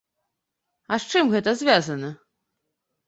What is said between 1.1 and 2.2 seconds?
чым гэта звязана?